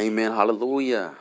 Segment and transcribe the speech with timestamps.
[0.00, 0.32] Amen.
[0.32, 1.14] Hallelujah.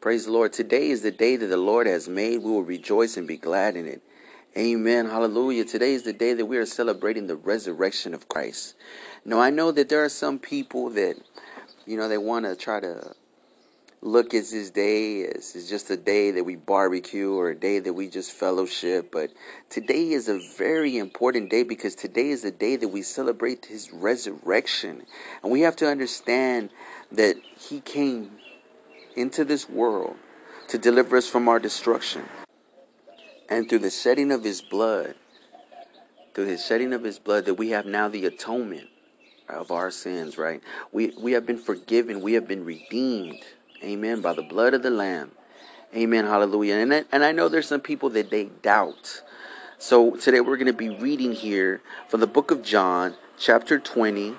[0.00, 0.52] Praise the Lord.
[0.52, 2.42] Today is the day that the Lord has made.
[2.42, 4.02] We will rejoice and be glad in it.
[4.58, 5.06] Amen.
[5.06, 5.64] Hallelujah.
[5.64, 8.74] Today is the day that we are celebrating the resurrection of Christ.
[9.24, 11.14] Now, I know that there are some people that,
[11.86, 13.14] you know, they want to try to
[14.02, 17.78] look at this day as it's just a day that we barbecue or a day
[17.78, 19.12] that we just fellowship.
[19.12, 19.30] But
[19.70, 23.92] today is a very important day because today is the day that we celebrate his
[23.92, 25.06] resurrection.
[25.42, 26.70] And we have to understand
[27.12, 28.32] that he came
[29.14, 30.16] into this world
[30.68, 32.24] to deliver us from our destruction.
[33.48, 35.14] And through the shedding of his blood,
[36.34, 38.88] through the shedding of his blood, that we have now the atonement
[39.48, 40.60] of our sins, right?
[40.90, 43.42] We, we have been forgiven, we have been redeemed,
[43.82, 45.32] amen, by the blood of the Lamb.
[45.94, 46.76] Amen, hallelujah.
[46.76, 49.22] And I, and I know there's some people that they doubt.
[49.78, 54.28] So today we're going to be reading here from the book of John, chapter 20,
[54.28, 54.36] and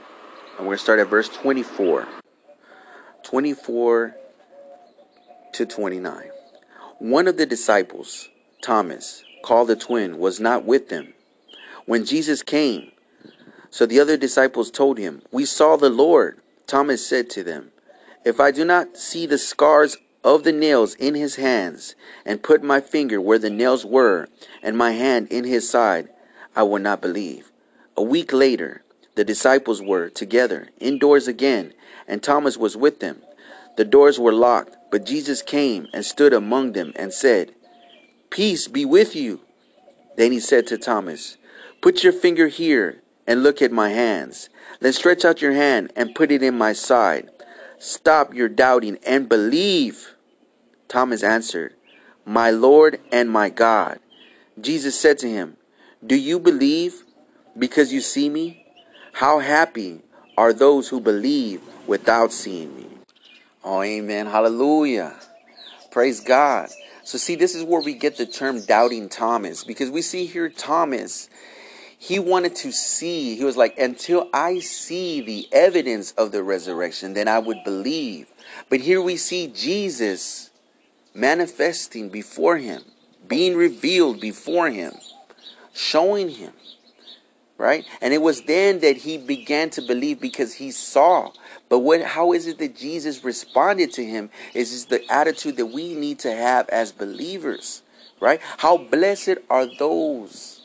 [0.59, 2.07] we're going to start at verse 24.
[3.23, 4.15] 24
[5.53, 6.29] to 29.
[6.99, 8.29] One of the disciples,
[8.61, 11.13] Thomas, called the twin, was not with them
[11.85, 12.91] when Jesus came.
[13.69, 16.39] So the other disciples told him, We saw the Lord.
[16.67, 17.72] Thomas said to them,
[18.25, 22.63] If I do not see the scars of the nails in his hands, and put
[22.63, 24.29] my finger where the nails were,
[24.61, 26.07] and my hand in his side,
[26.55, 27.51] I will not believe.
[27.97, 28.83] A week later,
[29.15, 31.73] the disciples were together indoors again,
[32.07, 33.21] and Thomas was with them.
[33.75, 37.53] The doors were locked, but Jesus came and stood among them and said,
[38.29, 39.41] Peace be with you.
[40.15, 41.37] Then he said to Thomas,
[41.81, 44.49] Put your finger here and look at my hands.
[44.79, 47.29] Then stretch out your hand and put it in my side.
[47.83, 50.13] Stop your doubting and believe.
[50.87, 51.73] Thomas answered,
[52.25, 53.99] My Lord and my God.
[54.61, 55.57] Jesus said to him,
[56.05, 57.03] Do you believe
[57.59, 58.65] because you see me?
[59.11, 59.99] How happy
[60.37, 62.87] are those who believe without seeing me.
[63.65, 64.27] Oh, amen.
[64.27, 65.15] Hallelujah.
[65.91, 66.69] Praise God.
[67.03, 70.47] So, see, this is where we get the term doubting Thomas because we see here
[70.47, 71.29] Thomas,
[72.03, 77.13] he wanted to see, he was like, until I see the evidence of the resurrection,
[77.13, 78.27] then I would believe.
[78.69, 80.49] But here we see Jesus
[81.13, 82.81] manifesting before him,
[83.25, 84.91] being revealed before him,
[85.73, 86.51] showing him
[87.57, 87.85] right?
[88.01, 91.31] And it was then that he began to believe because he saw.
[91.69, 95.67] But what how is it that Jesus responded to him is just the attitude that
[95.67, 97.81] we need to have as believers,
[98.19, 98.41] right?
[98.57, 100.62] How blessed are those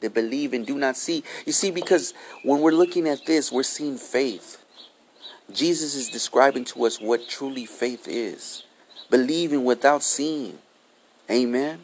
[0.00, 1.22] that believe and do not see.
[1.46, 4.64] You see because when we're looking at this, we're seeing faith.
[5.52, 8.64] Jesus is describing to us what truly faith is.
[9.10, 10.58] Believing without seeing.
[11.30, 11.80] Amen.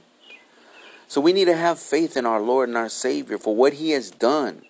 [1.09, 3.91] So we need to have faith in our Lord and our Savior for what He
[3.91, 4.63] has done.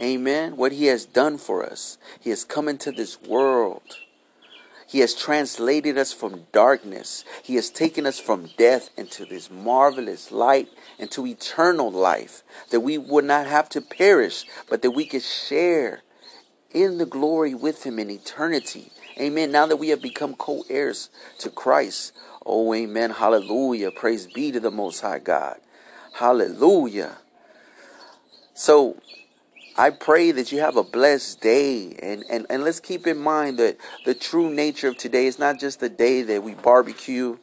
[0.00, 0.56] Amen.
[0.56, 1.98] What He has done for us.
[2.20, 3.82] He has come into this world.
[4.92, 7.24] He has translated us from darkness.
[7.42, 12.98] He has taken us from death into this marvelous light, into eternal life, that we
[12.98, 16.02] would not have to perish, but that we could share
[16.70, 18.92] in the glory with Him in eternity.
[19.18, 19.50] Amen.
[19.50, 22.12] Now that we have become co heirs to Christ,
[22.44, 23.10] Oh, amen.
[23.10, 23.90] Hallelujah.
[23.92, 25.58] Praise be to the Most High God.
[26.14, 27.18] Hallelujah.
[28.54, 29.00] So,
[29.76, 31.96] I pray that you have a blessed day.
[32.02, 35.58] And, and, and let's keep in mind that the true nature of today is not
[35.58, 37.38] just a day that we barbecue.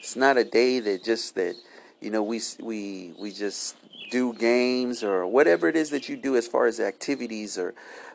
[0.00, 1.54] It's not a day that just that,
[2.00, 3.76] you know, we, we, we just
[4.10, 7.74] do games or whatever it is that you do as far as activities or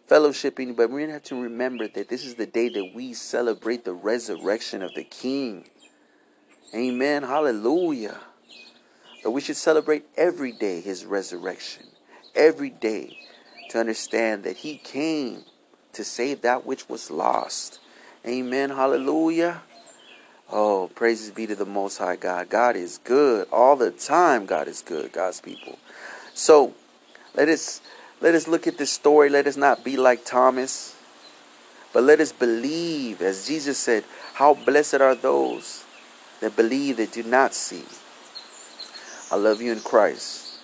[0.10, 0.76] fellowshipping.
[0.76, 3.86] But we're going to have to remember that this is the day that we celebrate
[3.86, 5.70] the resurrection of the King.
[6.74, 7.24] Amen.
[7.24, 8.20] Hallelujah.
[9.24, 11.84] But we should celebrate every day his resurrection.
[12.36, 13.18] Every day
[13.70, 15.44] to understand that he came
[15.94, 17.80] to save that which was lost.
[18.26, 18.72] Amen.
[18.72, 19.62] Hallelujah.
[20.52, 22.50] Oh, praises be to the Most High God.
[22.50, 24.46] God is good all the time.
[24.46, 25.80] God is good, God's people.
[26.34, 26.74] So
[27.34, 27.82] let us
[28.22, 29.30] let us look at this story.
[29.30, 30.96] Let us not be like Thomas,
[31.94, 34.04] but let us believe, as Jesus said,
[34.34, 35.84] how blessed are those
[36.42, 37.84] that believe that do not see.
[39.32, 40.60] I love you in Christ.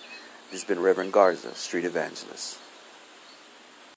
[0.50, 2.58] This has been Reverend Garza, Street Evangelist.